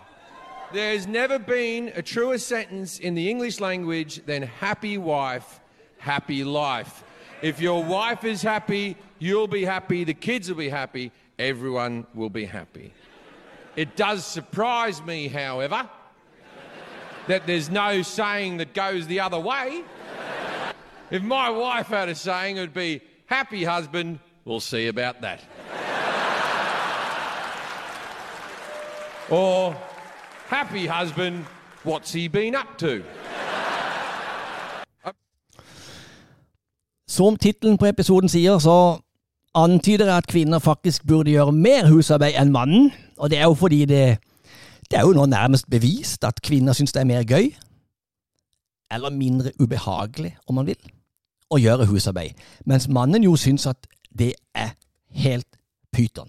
[0.71, 5.59] There's never been a truer sentence in the English language than happy wife,
[5.97, 7.03] happy life.
[7.41, 12.29] If your wife is happy, you'll be happy, the kids will be happy, everyone will
[12.29, 12.93] be happy.
[13.75, 15.89] It does surprise me, however,
[17.27, 19.83] that there's no saying that goes the other way.
[21.11, 25.39] If my wife had a saying, it would be happy husband, We'll see about that.
[29.29, 29.75] or,
[30.47, 31.45] happy husband,
[31.83, 33.03] what's he been up to?
[37.07, 38.97] Som tittelen på episoden sier, så
[39.55, 43.53] antyder jeg at kvinner faktisk burde gjøre mer husarbeid enn mannen, og det er jo
[43.53, 44.17] fordi det,
[44.91, 47.53] det er jo nå nærmest bevist at kvinner syns det er mer gøy,
[48.91, 50.91] eller mindre ubehagelig, om man vil,
[51.51, 52.35] å gjøre husarbeid,
[52.67, 54.75] mens mannen jo syns at det er
[55.15, 55.47] helt
[55.95, 56.27] pyton.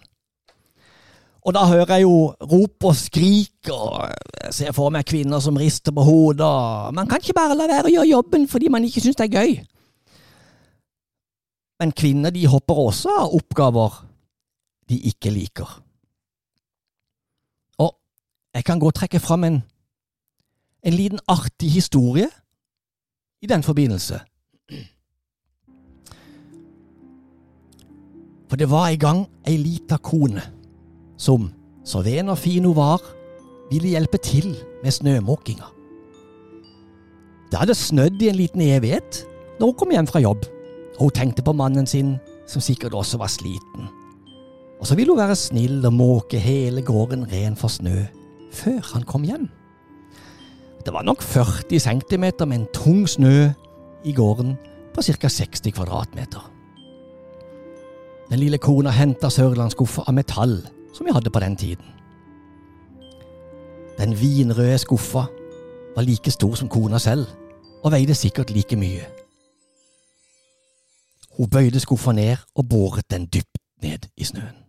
[1.43, 4.07] Og da hører jeg jo rop og skrik, og
[4.45, 6.47] jeg ser for meg kvinner som rister på hodet.
[6.47, 9.27] og Man kan ikke bare la være å gjøre jobben fordi man ikke syns det
[9.27, 9.57] er gøy.
[11.83, 14.05] Men kvinner de hopper også av oppgaver
[14.87, 15.82] de ikke liker.
[18.55, 19.63] Jeg kan godt trekke fram en,
[20.85, 22.29] en liten artig historie
[23.43, 24.21] i den forbindelse.
[28.49, 30.43] For det var en gang ei lita kone
[31.17, 31.49] som,
[31.85, 33.01] så ven og fin hun var,
[33.71, 35.71] ville hjelpe til med snømåkinga.
[37.51, 39.25] Det hadde snødd i en liten evighet
[39.61, 40.45] når hun kom hjem fra jobb,
[40.99, 43.89] og hun tenkte på mannen sin, som sikkert også var sliten.
[44.81, 48.03] Og så ville hun være snill og måke hele gården ren for snø
[48.53, 49.49] før han kom hjem.
[50.85, 53.51] Det var nok 40 cm med en tung snø
[54.05, 54.57] i gården
[54.95, 55.29] på ca.
[55.29, 56.43] 60 kvadratmeter.
[58.31, 60.57] Den lille kona henta sørlandsskuffa av metall
[60.93, 61.85] som vi hadde på den tiden.
[63.99, 65.27] Den vinrøde skuffa
[65.97, 67.27] var like stor som kona selv,
[67.83, 69.05] og veide sikkert like mye.
[71.37, 74.62] Hun bøyde skuffa ned og båret den dypt ned i snøen.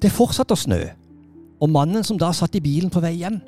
[0.00, 0.80] Det fortsatte å snø,
[1.60, 3.40] og mannen som da satt i bilen på vei hjem,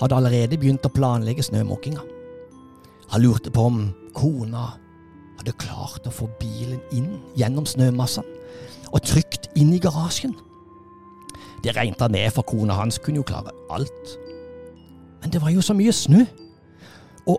[0.00, 2.04] hadde allerede begynt å planlegge snømåkinga.
[3.12, 3.82] Han lurte på om
[4.16, 4.70] kona
[5.36, 8.40] hadde klart å få bilen inn gjennom snømassene
[8.92, 10.34] og trygt inn i garasjen.
[11.64, 14.16] Det regnet han med, for kona hans kunne jo klare alt.
[15.22, 16.24] Men det var jo så mye snø.
[17.30, 17.38] Og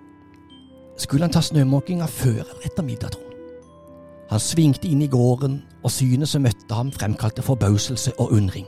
[0.97, 3.32] skulle han ta snømåkinga før eller etter middag, tro?
[4.33, 8.65] Han svingte inn i gården, og synet som møtte ham, fremkalte forbauselse og undring.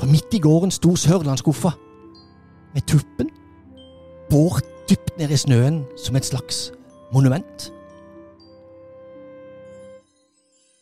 [0.00, 1.70] For midt i gården sto sørlandsskuffa,
[2.74, 3.30] med tuppen
[4.30, 6.72] båret dypt ned i snøen som et slags
[7.14, 7.68] monument.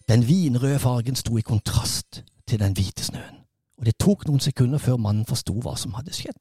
[0.08, 3.42] Den vinrøde fargen sto i kontrast til den hvite snøen,
[3.78, 6.40] og det tok noen sekunder før mannen forsto hva som hadde skjedd.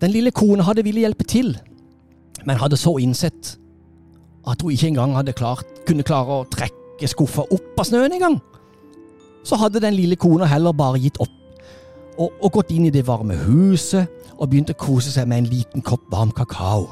[0.00, 1.56] Den lille kona hadde villet hjelpe til,
[2.46, 3.56] men hadde så innsett
[4.46, 8.38] at hun ikke engang hadde klart, kunne klare å trekke skuffa opp av snøen engang.
[9.46, 11.36] Så hadde den lille kona heller bare gitt opp,
[12.20, 15.52] og, og gått inn i det varme huset og begynt å kose seg med en
[15.52, 16.90] liten kopp varm kakao.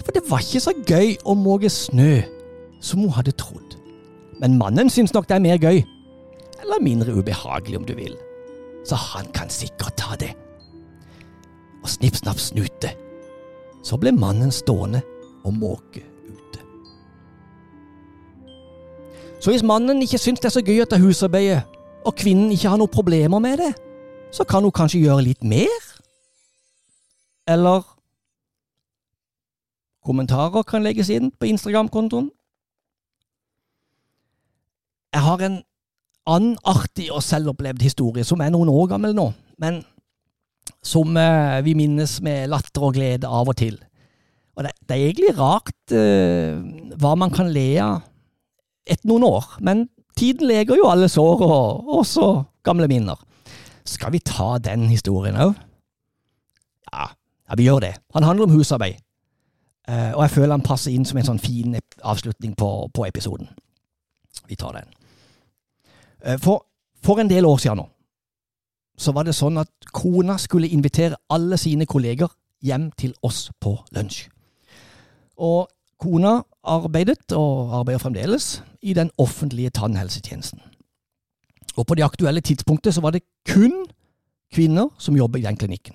[0.00, 2.22] For det var ikke så gøy å måke snø
[2.82, 3.76] som hun hadde trodd.
[4.40, 5.82] Men mannen syns nok det er mer gøy.
[6.60, 8.16] Eller mindre ubehagelig, om du vil.
[8.84, 10.32] Så han kan sikkert ta det.
[11.80, 12.94] Og snipp, snapp, snute.
[13.84, 15.04] Så ble mannen stående
[15.44, 16.02] og måke
[19.40, 21.62] Så hvis mannen ikke syns det er så gøy å ta husarbeidet,
[22.04, 23.70] og kvinnen ikke har noen problemer med det,
[24.32, 25.88] så kan hun kanskje gjøre litt mer?
[27.48, 27.86] Eller
[30.00, 32.30] Kommentarer kan legges inn på Instagram-kontoen.
[35.12, 35.58] Jeg har en
[36.30, 39.26] annen og selvopplevd historie som er noen år gammel nå,
[39.60, 39.82] men
[40.80, 43.76] som eh, vi minnes med latter og glede av og til.
[44.56, 46.56] Og det, det er egentlig rart eh,
[47.00, 48.00] hva man kan le av
[48.90, 49.86] etter noen år, men
[50.18, 52.30] tiden leger jo alle sår, og også
[52.66, 53.20] gamle minner.
[53.88, 55.54] Skal vi ta den historien òg?
[56.90, 57.94] Ja, ja, vi gjør det.
[58.14, 58.98] Han handler om husarbeid,
[59.90, 61.72] Uh, og jeg føler han passer inn som en sånn fin
[62.06, 63.48] avslutning på, på episoden.
[64.46, 64.92] Vi tar den.
[66.22, 66.66] Uh, for,
[67.02, 67.86] for en del år siden nå,
[69.00, 72.30] så var det sånn at kona skulle invitere alle sine kolleger
[72.62, 74.28] hjem til oss på lunsj.
[75.40, 80.60] Og kona arbeidet, og arbeider fremdeles, i den offentlige tannhelsetjenesten.
[81.76, 83.86] Og på det aktuelle tidspunktet så var det kun
[84.54, 85.94] kvinner som jobbet i den klinikken.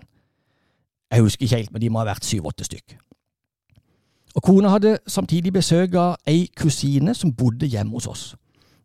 [1.12, 2.98] Jeg husker ikke helt, men de må ha vært syv-åtte stykk.
[4.36, 8.24] Og Kona hadde samtidig besøk av ei kusine som bodde hjemme hos oss.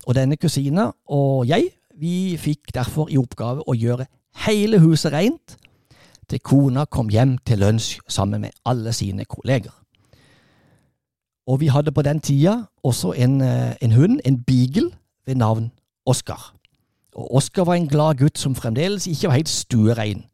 [0.06, 4.06] Og denne kusina og jeg, vi fikk derfor i oppgave å gjøre
[4.46, 5.56] hele huset rent
[6.30, 9.74] til kona kom hjem til lunsj sammen med alle sine kolleger.
[11.50, 12.54] Og vi hadde på den tida
[12.86, 14.90] også en, eh, en hund, en beagle,
[15.26, 15.70] ved navn
[16.06, 16.54] Oskar.
[17.14, 20.24] Og Oskar var en glad gutt som fremdeles ikke var helt stuerein,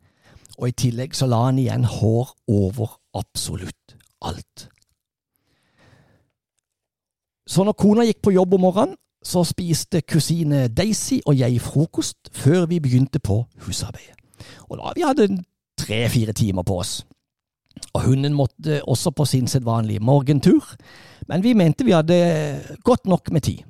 [0.59, 4.69] og i tillegg så la han igjen hår over absolutt alt.
[7.47, 12.31] Så når kona gikk på jobb om morgenen, så spiste kusine Daisy og jeg frokost
[12.33, 14.15] før vi begynte på husarbeidet.
[14.71, 15.43] Og da vi hadde
[15.79, 17.07] tre-fire timer på oss.
[17.93, 20.65] Og hunden måtte også på sin sedvanlige morgentur,
[21.29, 23.65] men vi mente vi hadde godt nok med tid.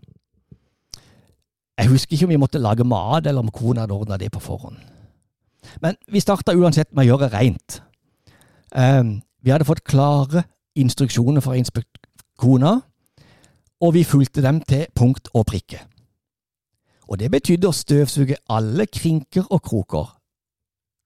[1.78, 4.40] Jeg husker ikke om vi måtte lage mat, eller om kona hadde ordna det på
[4.40, 4.76] forhånd.
[5.82, 7.80] Men vi starta uansett med å gjøre reint.
[8.72, 11.56] Um, vi hadde fått klare instruksjoner fra
[12.38, 12.80] kona,
[13.80, 15.80] og vi fulgte dem til punkt og prikke.
[17.08, 20.08] Og det betydde å støvsuge alle krinker og kroker,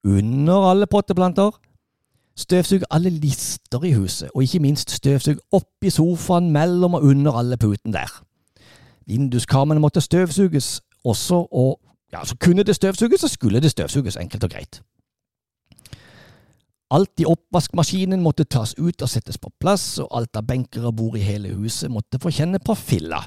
[0.07, 1.51] under alle potteplanter,
[2.41, 7.57] støvsuge alle lister i huset, og ikke minst støvsug oppi sofaen, mellom og under alle
[7.57, 8.21] putene der.
[9.07, 11.79] Vinduskarmene måtte støvsuges også, og
[12.13, 14.81] ja, så kunne det støvsuges, så skulle det støvsuges, enkelt og greit.
[16.91, 20.95] Alt i oppvaskmaskinen måtte tas ut og settes på plass, og alt av benker og
[20.99, 23.21] bord i hele huset måtte få kjenne på filla.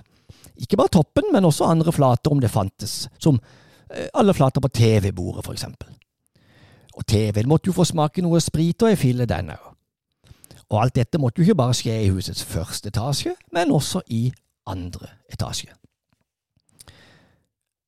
[0.60, 3.40] Ikke bare toppen, men også andre flater om det fantes, som
[3.88, 5.88] eh, alle flater på TV-bordet, for eksempel.
[6.94, 9.70] Og TV-en måtte jo få smake noe sprit og ei fille, den òg.
[10.70, 14.28] Og alt dette måtte jo ikke bare skje i husets første etasje, men også i
[14.66, 15.74] andre etasje.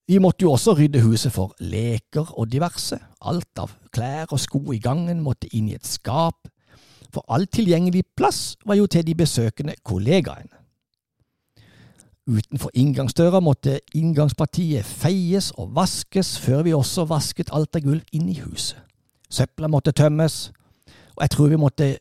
[0.07, 2.99] Vi måtte jo også rydde huset for leker og diverse.
[3.27, 6.47] Alt av klær og sko i gangen måtte inn i et skap,
[7.11, 10.53] for all tilgjengelig plass var jo til de besøkende kollegaene.
[12.27, 18.29] Utenfor inngangsdøra måtte inngangspartiet feies og vaskes før vi også vasket alt av gulv inn
[18.31, 18.86] i huset.
[19.31, 20.53] Søpla måtte tømmes,
[21.17, 21.97] og jeg tror vi måtte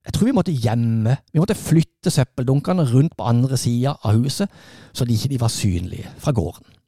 [0.00, 4.48] jeg tror vi måtte gjemme, vi måtte flytte søppeldunkene rundt på andre sida av huset,
[4.96, 6.80] så de ikke var synlige fra gården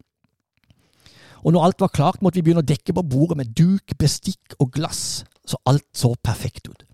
[1.42, 4.54] og når alt var klart, måtte vi begynne å dekke på bordet med duk, bestikk
[4.62, 6.84] og glass, så alt så perfekt ut.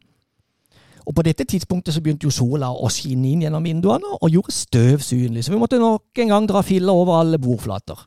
[1.09, 4.53] Og På dette tidspunktet så begynte jo sola å skinne inn gjennom vinduene og gjorde
[4.53, 8.03] støv synlig, så vi måtte nok en gang dra filler over alle bordflater.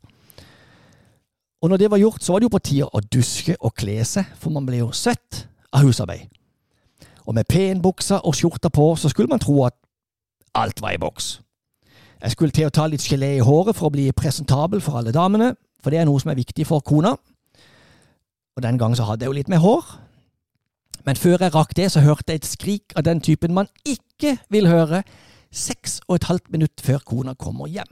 [1.61, 3.99] Og når det var gjort, så var det jo på tide å duske og kle
[4.07, 6.25] seg, for man ble jo søtt av husarbeid.
[7.29, 9.77] Og med penbukser og skjorta på, så skulle man tro at
[10.57, 11.35] alt var i boks.
[12.21, 15.13] Jeg skulle til å ta litt gelé i håret for å bli presentabel for alle
[15.13, 17.13] damene, for det er noe som er viktig for kona.
[18.57, 19.85] Og den gang så hadde jeg jo litt mer hår.
[21.05, 24.35] Men før jeg rakk det, så hørte jeg et skrik av den typen man ikke
[24.53, 25.01] vil høre
[25.51, 27.89] seks og et halvt minutt før kona kommer hjem.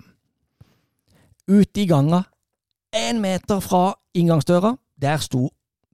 [1.49, 2.23] Ute i ganga,
[2.95, 5.49] én meter fra inngangsdøra, der sto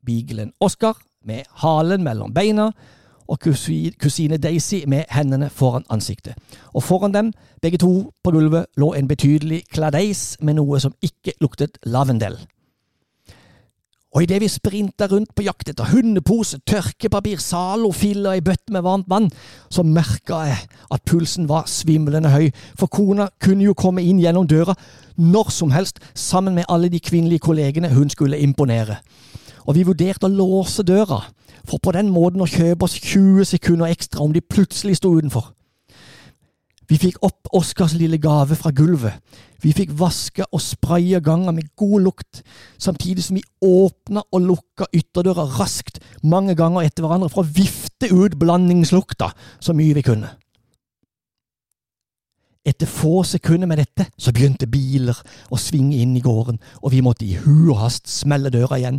[0.06, 2.70] beaglen Oscar med halen mellom beina
[3.28, 3.40] og
[4.00, 6.36] kusine Daisy med hendene foran ansiktet.
[6.74, 11.34] Og foran dem, begge to på gulvet, lå en betydelig kladeis med noe som ikke
[11.42, 12.38] luktet lavendel.
[14.16, 18.72] Og idet vi sprinta rundt på jakt etter hundepose, tørkepapir, Zalo, filler og ei bøtte
[18.72, 19.28] med varmt vann,
[19.68, 20.62] så merka jeg
[20.96, 22.48] at pulsen var svimlende høy,
[22.80, 24.78] for kona kunne jo komme inn gjennom døra
[25.20, 29.02] når som helst, sammen med alle de kvinnelige kollegene hun skulle imponere.
[29.68, 31.20] Og vi vurderte å låse døra,
[31.68, 35.52] for på den måten å kjøpe oss 20 sekunder ekstra om de plutselig sto utenfor.
[36.90, 39.18] Vi fikk opp Oskars lille gave fra gulvet.
[39.64, 42.44] Vi fikk vaska og spraya ganger med god lukt,
[42.78, 48.12] samtidig som vi åpna og lukka ytterdøra raskt mange ganger etter hverandre for å vifte
[48.14, 50.30] ut blandingslukta så mye vi kunne.
[52.66, 55.18] Etter få sekunder med dette så begynte biler
[55.54, 58.98] å svinge inn i gården, og vi måtte i hu og hast smelle døra igjen,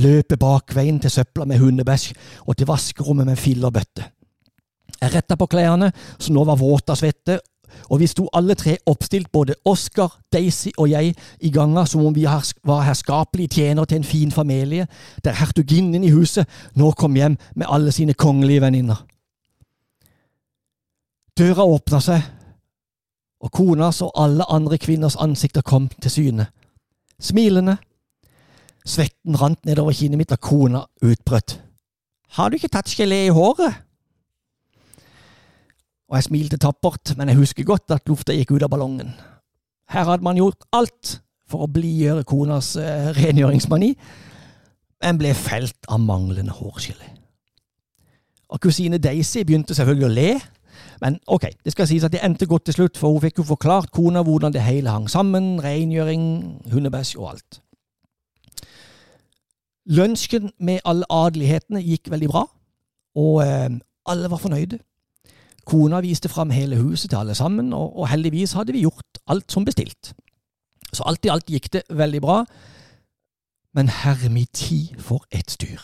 [0.00, 2.14] løpe bakveien til søpla med hundebæsj
[2.46, 4.08] og til vaskerommet med fillerbøtte.
[5.02, 7.40] Jeg retta på klærne, som nå var våte av svette,
[7.90, 12.14] og vi sto alle tre oppstilt, både Oscar, Daisy og jeg, i ganga som om
[12.14, 14.86] vi var herskapelige tjenere til en fin familie,
[15.24, 16.46] der hertuginnen i huset
[16.78, 19.02] nå kom hjem med alle sine kongelige venninner.
[21.38, 22.22] Døra åpna seg,
[23.42, 26.46] og konas og alle andre kvinners ansikter kom til syne.
[27.20, 27.76] Smilende.
[28.86, 31.56] Svetten rant nedover kinnet mitt da kona utbrøt.
[32.36, 33.82] Har du ikke tatt gelé i håret?
[36.12, 39.14] Og jeg smilte tappert, men jeg husker godt at lufta gikk ut av ballongen.
[39.88, 41.14] Her hadde man gjort alt
[41.48, 43.94] for å blidgjøre konas uh, rengjøringsmani,
[45.02, 47.08] men ble felt av manglende hårgelé.
[48.52, 50.28] Og kusine Daisy begynte selvfølgelig å le,
[51.00, 53.48] men ok, det skal sies at det endte godt til slutt, for hun fikk jo
[53.48, 56.26] forklart kona hvordan det hele hang sammen, rengjøring,
[56.76, 57.62] hundebæsj og alt.
[59.96, 62.44] Lunsjen med alle adelighetene gikk veldig bra,
[63.18, 63.80] og eh,
[64.12, 64.78] alle var fornøyde.
[65.64, 69.52] Kona viste fram hele huset til alle sammen, og, og heldigvis hadde vi gjort alt
[69.52, 70.12] som bestilt.
[70.92, 72.42] Så alt i alt gikk det veldig bra,
[73.72, 75.80] men herre mi tid for et styr.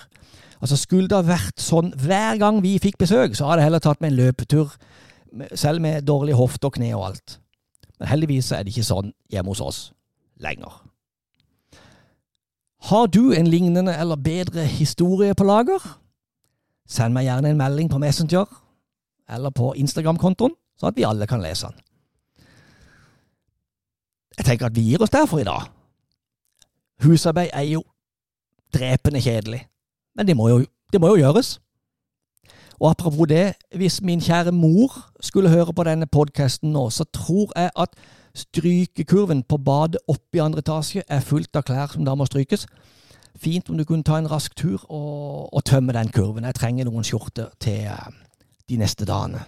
[0.61, 3.85] Altså Skulle det ha vært sånn hver gang vi fikk besøk, så hadde jeg heller
[3.85, 4.75] tatt meg en løpetur
[5.55, 7.39] selv med dårlig hofte og kne og alt.
[7.99, 9.81] Men heldigvis er det ikke sånn hjemme hos oss
[10.43, 10.83] lenger.
[12.91, 15.83] Har du en lignende eller bedre historie på lager?
[16.89, 18.49] send meg gjerne en melding på Messenger
[19.31, 21.85] eller på Instagram-kontoen, så at vi alle kan lese den.
[24.39, 25.67] Jeg tenker at vi gir oss der for i dag.
[27.03, 27.83] Husarbeid er jo
[28.75, 29.67] drepende kjedelig,
[30.17, 31.59] men det må jo, det må jo gjøres.
[32.81, 37.53] Og apropos det, hvis min kjære mor skulle høre på denne podkasten nå, så tror
[37.57, 37.89] jeg at
[38.35, 42.67] strykekurven på badet oppe i andre etasje er fullt av klær som da må strykes.
[43.39, 46.47] Fint om du kunne ta en rask tur og, og tømme den kurven.
[46.47, 48.09] Jeg trenger noen skjorter til eh,
[48.69, 49.41] de neste dagene.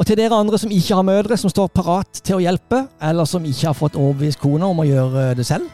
[0.00, 3.28] Og til dere andre som ikke har mødre som står parat til å hjelpe, eller
[3.28, 5.68] som ikke har fått overbevist kona om å gjøre det selv,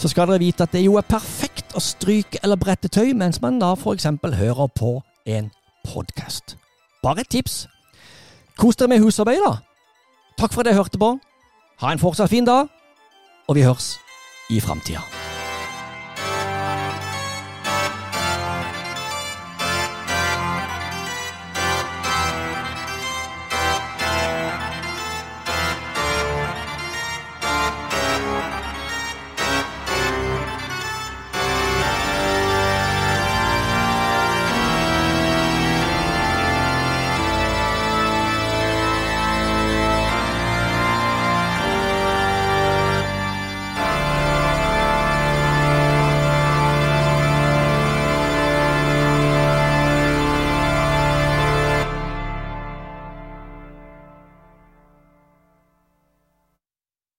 [0.00, 3.40] så skal dere vite at det jo er perfekt å stryke eller brette tøy mens
[3.44, 4.08] man da f.eks.
[4.40, 4.96] hører på
[5.28, 5.50] en
[5.84, 6.56] podkast.
[7.04, 7.66] Bare et tips.
[8.56, 9.58] Kos dere med husarbeid, da.
[10.40, 11.12] Takk for at dere hørte på.
[11.84, 12.72] Ha en fortsatt fin dag,
[13.48, 13.96] og vi høres
[14.48, 15.04] i framtida.